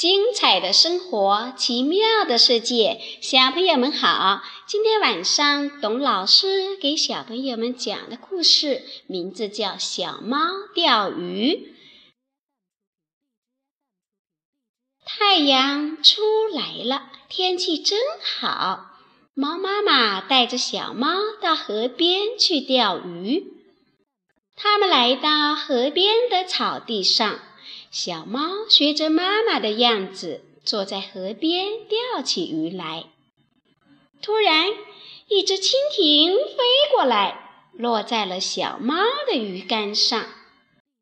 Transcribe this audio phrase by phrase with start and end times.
[0.00, 4.42] 精彩的生活，奇妙的世界，小朋友们好！
[4.66, 10.38] 今天晚上，董老师给小朋友们讲的故事名字叫《小猫
[10.74, 11.52] 钓鱼》。
[15.04, 18.86] 太阳出来了，天气真好。
[19.34, 21.08] 猫妈妈带着小猫
[21.42, 23.52] 到河边去钓鱼。
[24.56, 27.38] 他们来到河边的草地上。
[27.90, 33.06] 小猫学着妈妈的样子，坐在河边钓起鱼来。
[34.22, 34.68] 突然，
[35.28, 36.56] 一只蜻蜓飞
[36.94, 38.94] 过来，落在了小猫
[39.26, 40.24] 的鱼竿上。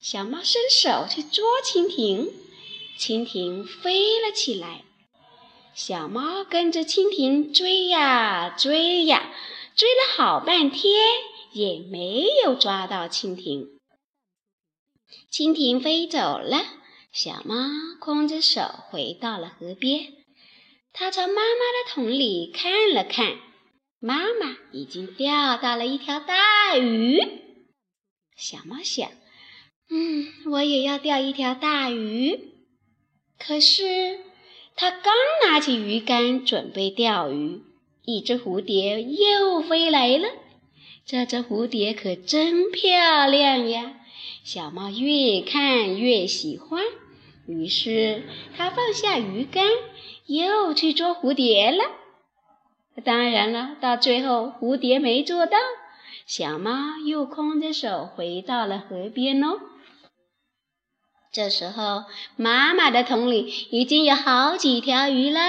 [0.00, 2.32] 小猫伸手去捉蜻蜓，
[2.98, 4.84] 蜻蜓飞了起来。
[5.74, 9.30] 小猫跟着蜻蜓追呀追呀，
[9.76, 10.94] 追了好半天，
[11.52, 13.78] 也没有抓到蜻蜓。
[15.32, 16.64] 蜻蜓飞走了，
[17.12, 17.54] 小猫
[18.00, 20.06] 空着手回到了河边。
[20.92, 23.36] 它朝妈妈的桶里看了看，
[24.00, 27.20] 妈妈已经钓到了一条大鱼。
[28.36, 29.08] 小猫想
[29.88, 32.36] ：“嗯，我也要钓一条大鱼。”
[33.38, 34.18] 可是，
[34.74, 35.14] 它刚
[35.46, 37.62] 拿起鱼竿准备钓鱼，
[38.04, 40.28] 一只蝴蝶又飞来了。
[41.06, 43.99] 这只蝴蝶可真漂亮呀！
[44.44, 46.82] 小猫越看越喜欢，
[47.46, 48.24] 于是
[48.56, 49.64] 它放下鱼竿，
[50.26, 51.84] 又去捉蝴蝶了。
[53.04, 55.56] 当然了，到最后蝴蝶没捉到，
[56.26, 59.60] 小猫又空着手回到了河边喽。
[61.32, 62.04] 这时候，
[62.36, 65.40] 妈妈的桶里已经有好几条鱼了。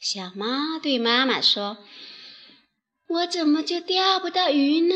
[0.00, 1.78] 小猫对妈妈说
[3.06, 4.94] ：“我怎么就钓不到鱼呢？”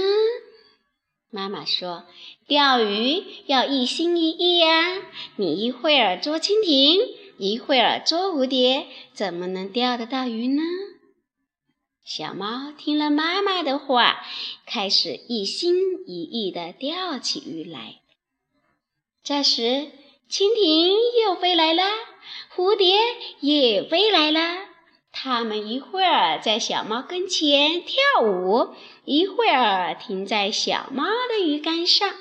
[1.34, 2.04] 妈妈说
[2.46, 5.02] ：“钓鱼要一心一意呀，
[5.34, 7.00] 你一会儿捉蜻蜓，
[7.38, 10.62] 一会儿捉蝴蝶，怎么能钓得到鱼呢？”
[12.06, 14.24] 小猫听了妈妈的话，
[14.64, 15.74] 开始一心
[16.06, 17.96] 一意地钓起鱼来。
[19.24, 19.90] 这时，
[20.30, 21.82] 蜻蜓又飞来了，
[22.54, 22.96] 蝴蝶
[23.40, 24.68] 也飞来了。
[25.16, 32.12] 它们一会儿在小猫跟前跳舞，一会儿停在小猫的鱼竿上。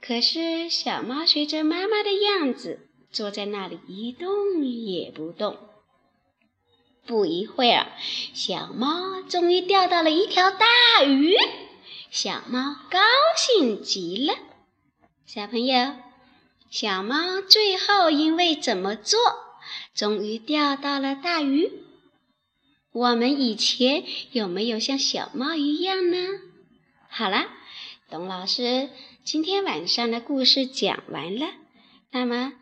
[0.00, 5.58] 可是小猫学着妈妈的样子，坐在那里一动也不动。
[7.04, 7.88] 不一会儿，
[8.34, 11.34] 小猫终于钓到了一条大鱼，
[12.08, 13.00] 小猫高
[13.36, 14.34] 兴极了。
[15.26, 15.96] 小朋友，
[16.70, 19.18] 小猫最后因为怎么做？
[19.94, 21.70] 终于钓到了大鱼。
[22.92, 26.16] 我们以前有没有像小猫一样呢？
[27.08, 27.46] 好了，
[28.08, 28.90] 董老师
[29.24, 31.46] 今天晚上的故事讲完了。
[32.10, 32.52] 那么，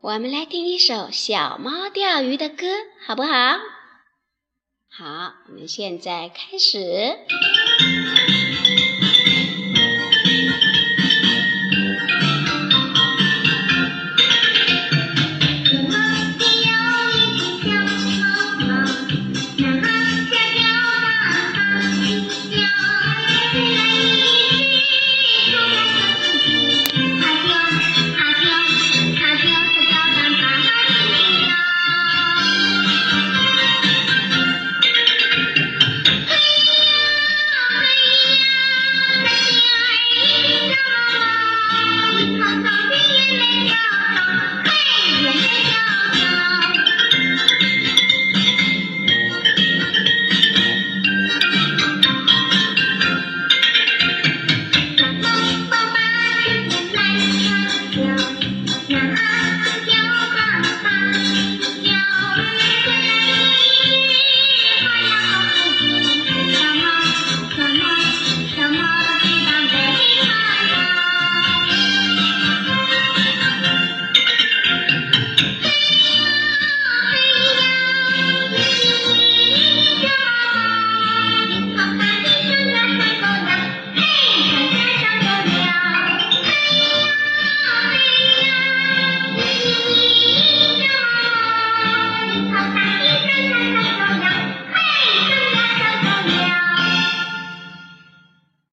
[0.00, 2.66] 我们来听一首小猫钓鱼的歌，
[3.06, 3.58] 好不好？
[4.88, 7.18] 好，我们现在开始。